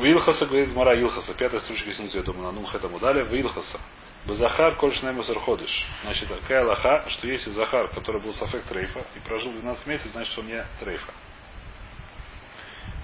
[0.00, 3.34] в Илхаса, говорит Мара Илхаса, пятая строчка снизу, я думаю, на Нумх этому дали, в
[3.34, 3.78] Илхаса.
[4.26, 5.86] Базахар кольшнай ходишь.
[6.02, 10.32] Значит, такая лоха, что если Захар, который был сафек трейфа и прожил 12 месяцев, значит,
[10.32, 11.12] что он не трейфа.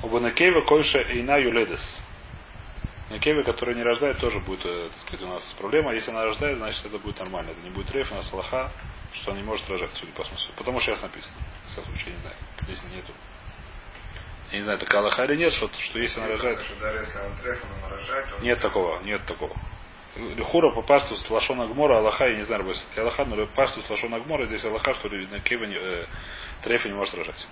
[0.03, 2.03] У Банакеева Кольша Эйна Юледес.
[3.09, 5.95] Накева, которая не рождает, тоже будет, э, так сказать, у нас проблема.
[5.95, 7.51] Если она рождает, значит это будет нормально.
[7.51, 8.71] Это не будет рейф, у нас лоха,
[9.13, 10.53] что она не может рожать, судя по смыслу.
[10.57, 11.37] Потому что сейчас написано.
[11.67, 12.37] В всяком не знаю.
[12.63, 13.13] Здесь нету.
[14.53, 16.61] Я не знаю, такая лоха или нет, что, что если она рожает.
[18.43, 19.55] Нет такого, нет такого.
[20.45, 23.91] Хура по пасту с лашона гмора, Аллаха, я не знаю, будет Аллаха, но пасту с
[23.91, 26.07] лашона гмора, здесь Аллаха, что на Кева э,
[26.63, 27.47] трефа не может рожать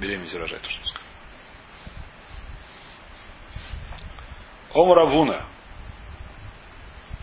[0.00, 1.06] беременность рожает, то что сказать.
[4.72, 5.44] Ом Равуна.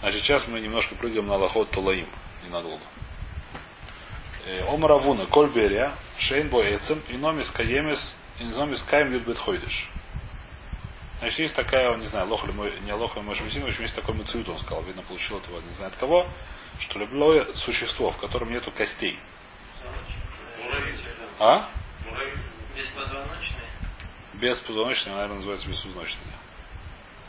[0.01, 2.07] Значит, сейчас мы немножко прыгаем на лохот Тулаим.
[2.45, 2.83] Ненадолго.
[4.45, 5.25] Э, Ом Равуна.
[5.25, 5.93] Коль Берия.
[6.17, 7.01] Шейн Боэцем.
[7.09, 8.15] Иномис Каемис.
[8.39, 9.89] Иномис Каем Юдбет Хойдыш.
[11.19, 14.47] Значит, есть такая, не знаю, лоха ли не лоха мой в общем, есть такой мациют,
[14.49, 16.29] он сказал, видно, получил этого, не знаю от кого,
[16.79, 19.19] что любое существо, в котором нету костей.
[21.39, 21.69] А?
[22.75, 23.63] Беспозвоночные?
[24.35, 26.23] Беспозвоночные, наверное, называется беспозвоночные.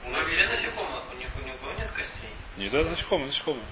[0.06, 2.30] Них все насекомых, у них у него нет костей.
[2.58, 3.64] Не да, насекомые, насекомые.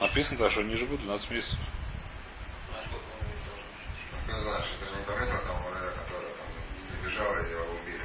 [0.00, 1.58] Написано так, что они живут 12 месяцев.
[4.34, 6.48] Ну, знаешь, ты же не пометил там муравья, которая там
[7.04, 8.02] бежала и его убили.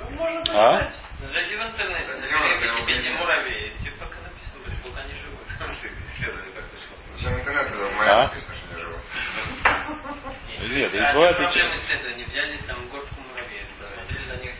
[0.00, 0.90] Ну, можно а?
[1.32, 3.78] Зайди в интернет, набери эти муравьи.
[3.78, 5.46] Типа как написано, сколько они живут.
[5.54, 6.94] Исследовали как-то что.
[7.14, 9.00] Зачем интернет, когда в моем написано, что не живут?
[10.74, 12.24] Нет, а бывает проблемы исследования.
[12.24, 14.54] Взяли там горстку муравьев, посмотрели за них.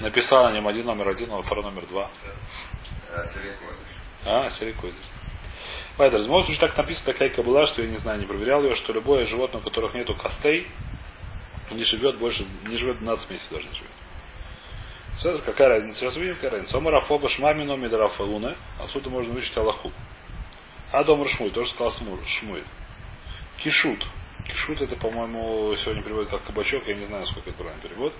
[0.00, 2.10] Написал на нем один номер один, а второй номер два.
[4.24, 4.50] А,
[5.96, 8.92] Поэтому, может быть, так написано такая кабыла, что я не знаю, не проверял ее, что
[8.92, 10.66] любое животное, у которых нету костей,
[11.70, 13.90] не живет больше, не живет 12 месяцев даже не живет.
[15.18, 16.00] Все, какая разница?
[16.00, 16.76] Сейчас увидим, какая разница.
[16.76, 18.56] Омар Афоба Шмамино Мидрафа Луна.
[18.78, 19.90] Отсюда можно выучить Аллаху.
[20.92, 21.92] А Домар Шмуй, тоже сказал
[22.26, 22.62] Шмуй.
[23.62, 24.06] Кишут.
[24.46, 28.12] Кишут это, по-моему, сегодня переводит как кабачок, я не знаю, сколько это правильный перевод.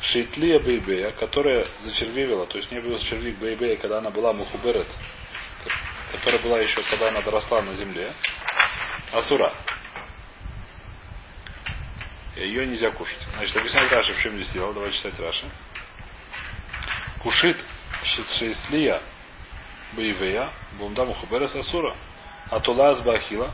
[0.00, 4.86] Шитлия Бейбея, которая зачервивила, то есть не был червик Бейбея, когда она была Мухуберет,
[6.12, 8.12] которая была еще, когда она доросла на земле.
[9.12, 9.52] Асура.
[12.36, 13.26] Ее нельзя кушать.
[13.34, 14.72] Значит, объясняет Раши, в чем здесь дело.
[14.72, 15.50] Давайте читать Раши.
[17.20, 17.56] Кушит
[18.38, 19.02] шейслия
[19.94, 21.96] бейвея, бумда мухуберес асура.
[22.50, 23.52] Атула бахила.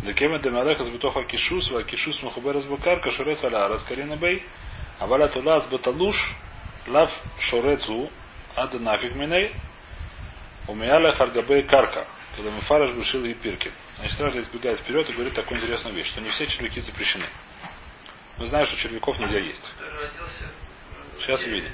[0.00, 4.44] Декеме демалеха с бутоха кишус, ва кишус мухуберес букар, шурец аля раскарина бей.
[5.00, 6.14] А валя тула с баталуш,
[6.86, 8.10] лав шорецу,
[8.54, 9.52] ад нафиг миней.
[10.68, 12.06] Умяля харгабей карка.
[12.36, 13.72] Когда мы фараш бушил и пирки.
[13.96, 17.26] Значит, Ража избегает вперед и говорит такую интересную вещь, что не все червяки запрещены.
[18.36, 19.64] Мы знаем, что червяков нельзя есть.
[21.20, 21.72] Сейчас увидим.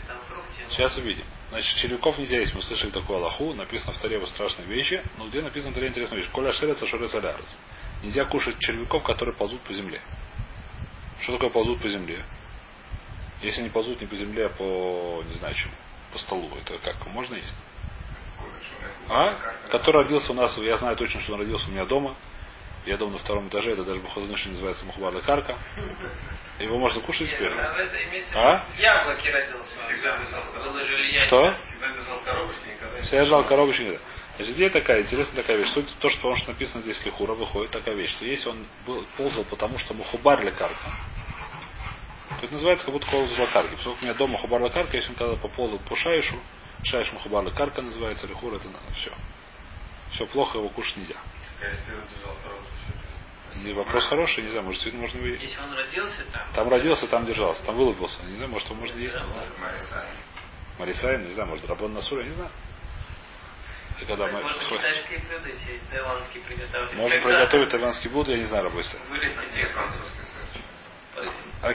[0.71, 1.25] Сейчас увидим.
[1.51, 2.55] Значит, червяков нельзя есть.
[2.55, 3.53] Мы слышали такую Аллаху.
[3.53, 5.03] Написано в Таре страшные вещи.
[5.19, 6.31] Но где написано в Таре интересная вещь?
[6.31, 7.57] Коля шерец, шерец алярец.
[8.03, 10.01] Нельзя кушать червяков, которые ползут по земле.
[11.21, 12.25] Что такое ползут по земле?
[13.43, 15.75] Если они ползут не по земле, а по, не знаю чему,
[16.13, 17.07] по столу, это как?
[17.09, 17.55] Можно есть?
[19.09, 19.35] А?
[19.71, 22.15] Который родился у нас, я знаю точно, что он родился у меня дома.
[22.87, 25.57] Я дома на втором этаже, это даже Бухазныш называется Мухбарда Карка.
[26.59, 27.53] Его можно кушать теперь.
[28.35, 28.65] А?
[28.79, 29.71] Яблоки родился.
[29.89, 30.19] Всегда
[31.27, 31.55] Что?
[31.55, 33.83] Всегда держал коробочки, никогда не Всегда держал коробочки.
[33.83, 34.01] никогда.
[34.37, 35.69] Значит, идея такая, интересная такая вещь.
[35.69, 39.07] Суть то, что, потому что написано здесь Лихура, выходит такая вещь, что если он был,
[39.17, 40.91] ползал потому, что Мухубар карка,
[42.41, 43.75] то это называется, как будто ползал карки.
[43.77, 46.37] Поскольку у меня дома Мухубар карка, если он когда поползал по шайшу,
[46.85, 49.13] шайш Мухубар карка называется, Лихура, это надо, все.
[50.13, 51.17] Все плохо, его кушать нельзя.
[53.57, 55.45] Не вопрос хороший, не знаю, может, сегодня можно выйти.
[55.45, 56.53] Если он родился там?
[56.53, 58.23] Там родился, там держался, там вылупился.
[58.25, 59.49] Не знаю, может, его можно есть, не знаю.
[60.79, 62.51] Марисай, не знаю, может, Рабон Насура, не знаю.
[64.01, 64.43] И когда мы...
[64.43, 66.95] Можно китайские блюда, эти таиландские приготовить.
[66.95, 68.99] Можно приготовить таиландский блюдо, я не знаю, Рабойса.
[69.09, 69.77] Вырастить их.
[69.77, 69.89] А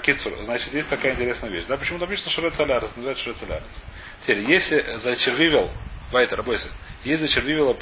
[0.04, 1.66] кицур, значит, есть такая интересная вещь.
[1.66, 3.82] Да, почему написано Шурет Солярес, называется Шурет Солярес.
[4.22, 5.72] Теперь, если зачервивел,
[6.12, 6.70] Вайтер, Рабойса,
[7.04, 7.78] есть зачервивел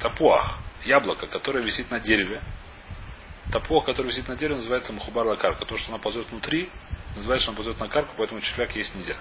[0.00, 2.42] тапуах, яблоко, которое висит на дереве,
[3.52, 5.66] Топор, который висит на дереве, называется мухубар лакарка.
[5.66, 6.70] То, что она ползет внутри,
[7.16, 9.16] называется, что она ползет на карку, поэтому червяк есть нельзя.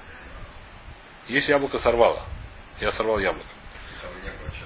[1.28, 2.24] Если яблоко сорвало,
[2.80, 3.50] я сорвал яблоко.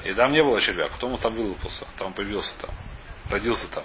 [0.04, 2.70] И там не было червяк, потом он там вылупился, там появился там,
[3.28, 3.84] родился там.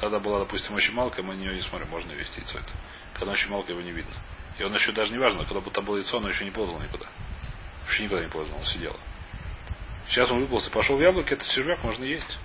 [0.00, 2.72] Когда была, допустим, очень малкая, мы на нее не смотрим, можно вести яйцо это.
[3.14, 4.14] Когда очень малкая, его не видно.
[4.58, 6.82] И он еще даже не важно, когда бы там было яйцо, оно еще не ползало
[6.82, 7.06] никуда.
[7.82, 8.96] Вообще никуда не ползало, он сидел.
[10.08, 12.38] Сейчас он выполз и пошел в яблоко, это червяк можно есть.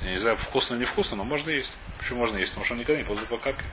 [0.00, 1.76] Я не знаю, вкусно или невкусно, но можно есть.
[1.98, 2.52] Почему можно есть?
[2.52, 3.64] Потому что он никогда не ползает по капке.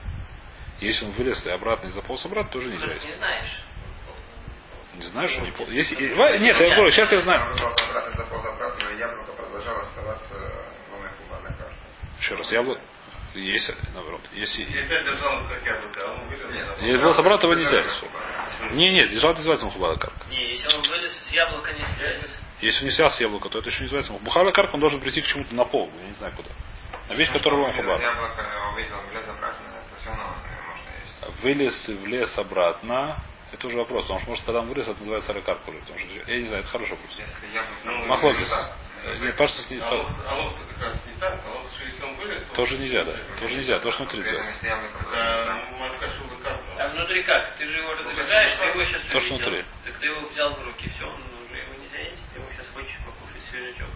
[0.79, 3.05] Если он вылез и обратно и заполз обратно, тоже нельзя есть.
[3.05, 3.63] Не знаешь.
[4.95, 5.69] Не знаю, что не полз.
[5.69, 5.95] Если...
[6.39, 7.57] Нет, я говорю, сейчас я знаю.
[7.57, 10.64] Заполз обратно, но яблоко продолжало оставаться.
[12.19, 12.81] Еще раз, яблоко.
[13.35, 14.21] Есть, наоборот.
[14.31, 14.63] Если...
[14.63, 16.49] Если я держал как яблоко, а он вылез.
[16.79, 17.83] Если вылез обратно, его нельзя.
[18.71, 20.25] Не, нет, держал называется мухубада карка.
[20.29, 22.31] Не, если он вылез с яблока не слезет.
[22.61, 25.01] Если он не снял с яблока, то это еще не называется Бухара карк, он должен
[25.01, 26.49] прийти к чему-то на пол, я не знаю куда.
[27.09, 28.01] На вещь, которую он хабар.
[28.01, 31.43] Яблоко увидел, влез обратно, это все равно можно есть.
[31.43, 33.17] Вылез и влез обратно,
[33.51, 35.33] это уже вопрос, потому что может когда он вылез, это называется.
[35.33, 37.19] Потому что, я не знаю, это хороший вопрос.
[37.19, 38.07] Если яблоко...
[38.07, 38.71] Махлогис.
[39.05, 39.79] Нет, кажется, с ней...
[39.81, 42.55] А вот, а вот как раз не так, а вот что если он вылез, то...
[42.55, 43.13] Тоже нельзя, да.
[43.39, 44.67] Тоже нельзя, то, что внутри делается.
[46.77, 47.55] А внутри как?
[47.57, 49.63] Ты же его разрезаешь, ты его сейчас То, что внутри.
[49.85, 52.67] Так ты его взял в руки, все, он уже его нельзя есть, ты его сейчас
[52.73, 53.89] хочешь покушать свежачок.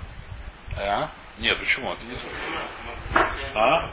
[0.78, 1.12] А?
[1.40, 1.92] Нет, почему?
[1.94, 2.16] Это не
[3.56, 3.92] А?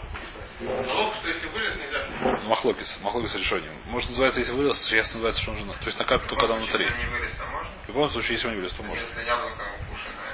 [0.59, 2.07] Залог, что если вылез, нельзя.
[2.45, 2.99] Махлокис.
[3.03, 3.75] Махлокис решением.
[3.87, 5.75] Может называется, если вылез, сейчас называется, что он жена.
[5.75, 6.85] То есть на карпе только когда внутри.
[6.85, 7.71] Если не вылез, то можно?
[7.85, 8.99] В любом случае, если он не вылез, то можно.
[8.99, 10.26] Если яблоко червяк.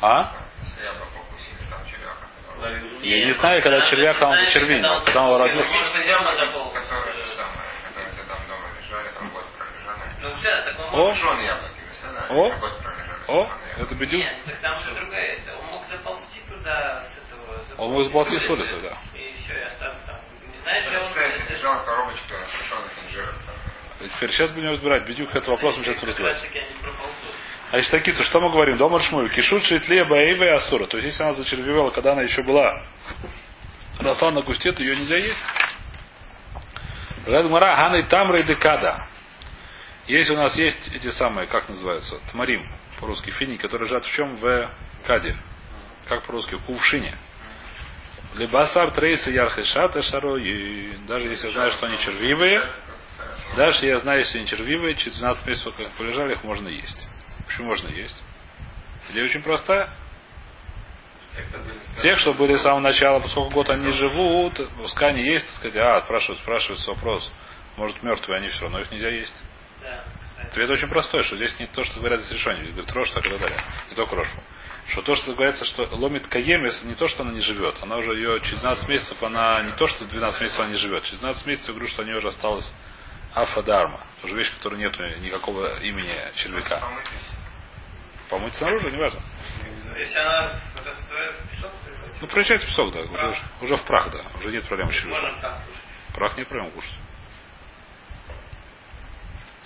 [0.00, 0.32] А?
[3.02, 5.02] Я не знаю, когда червяк, а он зачервинил.
[5.04, 5.72] Когда он родился.
[5.72, 6.72] Может, яма заполз.
[6.72, 10.00] Которые же самое, которые где там дома лежали, там год пролежали.
[10.22, 11.12] Ну, все, так он О.
[12.30, 12.50] О.
[12.50, 13.04] Как год пролежали.
[13.26, 14.20] О, это бедюк.
[14.20, 17.64] Нет, так там же другая, это он мог заползти туда с этого...
[17.78, 18.96] Он мог заползти с улицы, да.
[19.18, 20.16] И все, и остаться там.
[20.52, 21.54] Не знаешь, где он...
[21.56, 23.34] Лежала коробочка сушеных инжиров.
[24.16, 25.06] Теперь сейчас будем разбирать.
[25.06, 26.04] Бедюк этот вопрос мы сейчас Как
[27.70, 28.76] А если такие, то что мы говорим?
[28.76, 29.30] Дома шмуль.
[29.30, 30.86] Кишут шитле баэйве асура.
[30.86, 32.82] То есть если она зачервивала, когда она еще была
[34.00, 35.42] росла на кусте, то ее нельзя есть.
[37.26, 39.06] Редмара Ханы Тамра и Декада.
[40.06, 42.66] Если у нас есть эти самые, как называются, тмарим,
[43.00, 44.36] по-русски фини, которые лежат в чем?
[44.36, 44.68] В
[45.06, 45.34] каде.
[46.06, 46.56] Как по-русски?
[46.56, 47.16] В кувшине.
[48.34, 50.36] Либасар трейса ярхешата шаро.
[50.36, 52.68] И даже если я знаю, что они червивые,
[53.56, 57.00] даже я знаю, если они червивые, через 12 месяцев, как полежали, их можно есть.
[57.54, 58.16] Почему можно есть?
[59.10, 59.88] Идея очень простая.
[62.02, 65.76] Тех, что были с самого начала, поскольку год они живут, пускай они есть, так сказать,
[65.76, 67.32] а, спрашивают, спрашивается вопрос,
[67.76, 69.40] может мертвые они все равно их нельзя есть.
[69.80, 70.02] Да.
[70.42, 72.62] Ответ очень простой, что здесь не то, что говорят здесь решение.
[72.62, 73.64] Здесь говорит рожь, так и так далее.
[73.88, 74.30] Не только рожь.
[74.88, 77.76] Что то, что говорится, что ломит каемес, не то, что она не живет.
[77.82, 81.04] Она уже ее через 12 месяцев, она не то, что 12 месяцев она не живет.
[81.04, 82.72] Через 12 месяцев я говорю, что у нее уже осталась
[83.32, 84.00] афадарма.
[84.22, 86.82] Тоже вещь, которой нет никакого имени червяка.
[88.34, 89.20] Помыть снаружи, неважно.
[89.96, 91.70] Если она в песок,
[92.20, 93.00] Ну, превращается в песок, да.
[93.02, 94.24] Уже, уже в прах, да.
[94.36, 95.04] Уже нет проблем с.
[96.14, 96.94] Прах не проблема кушать.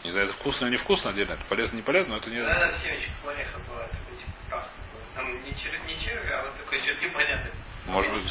[0.05, 1.33] Не знаю, это вкусно или невкусно отдельно.
[1.33, 2.41] Это полезно, не полезно, но это не...
[2.41, 4.69] Иногда в семечках ореха бывает такой типа прах.
[5.15, 7.53] Там не червь, не червь, а вот такой червь непонятный.
[7.87, 8.25] Может быть,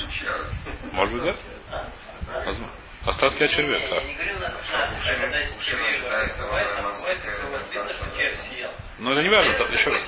[0.91, 1.35] может быть, да?
[1.71, 2.45] А?
[2.45, 2.75] Возможно.
[3.07, 4.01] Остатки от червя, Я да.
[4.01, 7.61] не говорю на нас, а когда Мужчина червей считается бывает, в бывает, Москве, такое вот
[7.73, 8.71] видно, что как-то, червь съел.
[8.99, 10.01] Но это не важно, это- еще раз.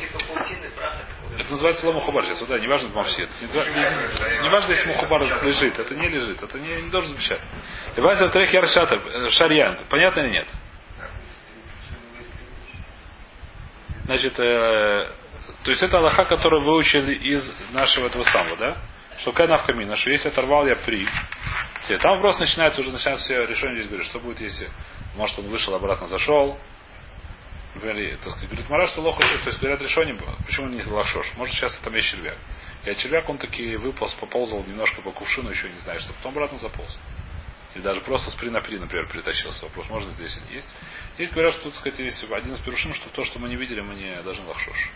[1.40, 2.26] Это называется лома хубар.
[2.26, 3.22] Сейчас, да, не важно мамси.
[3.22, 3.46] Это
[4.44, 5.80] не, важно, если мухубар лежит.
[5.80, 6.44] Это не лежит.
[6.44, 7.42] Это не, не должен замечать.
[7.96, 9.78] Давайте в трех яршата, э, шарьян.
[9.90, 10.48] Понятно или нет?
[14.06, 15.08] Значит, э,
[15.64, 18.78] то есть это Аллаха, которую выучили из нашего этого самого, да?
[19.20, 21.06] Что кайнав камина, что если оторвал я при,
[21.98, 24.70] там вопрос начинается, уже начинается все решение здесь говорит, что будет, если,
[25.16, 26.58] может, он вышел, обратно зашел.
[27.76, 31.34] И, так сказать, говорит Мара, что лоха, то есть говорят решение, почему не лошош?
[31.38, 32.38] Может, сейчас там есть червяк.
[32.86, 36.58] И червяк он таки выполз, поползал немножко по кувшину, еще не знаю, что потом обратно
[36.58, 36.98] заполз.
[37.76, 39.64] Или даже просто с при на при, например, притащился.
[39.66, 40.68] Вопрос, можно это есть.
[41.18, 43.82] Есть говорят, что, так сказать, есть один из перушим, что то, что мы не видели,
[43.82, 44.90] мы не должны лахшош.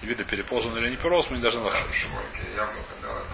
[0.00, 1.86] Не видно, переполз он или не переполз, мы не должны да.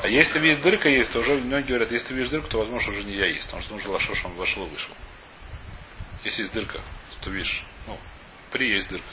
[0.03, 2.91] А если видишь дырка есть, то уже многие говорят, если ты видишь дырку, то возможно
[2.93, 4.95] уже нельзя есть, потому что нужно лошош, он вошел и вышел.
[6.25, 6.81] Если есть дырка,
[7.21, 7.99] то видишь, ну,
[8.51, 9.07] при есть дырка.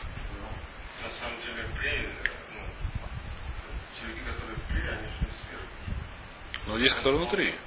[1.04, 2.08] На самом деле, при,
[2.54, 2.64] ну,
[4.00, 6.68] червяки, которые при, они же сверху.
[6.68, 7.46] Но есть, которые внутри.
[7.48, 7.58] Нет.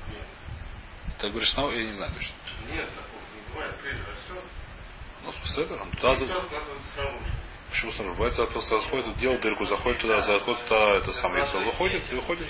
[1.19, 2.33] Ты говоришь, ну, я не знаю точно.
[2.73, 3.77] Нет, такого не бывает.
[3.83, 4.45] При растет.
[5.25, 7.44] Ну, с этого, туда Растет, надо снаружи.
[7.75, 8.15] Почему снаружи?
[8.15, 12.15] Бывает, за- просто заходит, делает дырку, заходит туда, заходит туда, это самое яйцо, выходит и
[12.15, 12.49] выходит.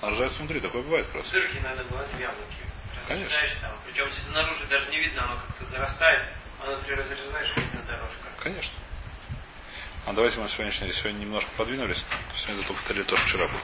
[0.00, 1.30] А рождается внутри, такое бывает просто.
[1.30, 2.52] Дырки иногда бывают в яблоке.
[3.06, 3.36] Конечно.
[3.60, 3.78] Там.
[3.86, 8.26] Причем если снаружи даже не видно, оно как-то зарастает, а внутри разрезаешь, видно дорожка.
[8.42, 8.76] Конечно.
[10.04, 12.04] А давайте мы сегодняшний, сегодня немножко подвинулись.
[12.34, 13.60] Сегодня это только в столе тоже вчера был.